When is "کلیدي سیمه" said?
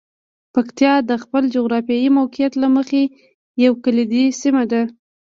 3.83-4.63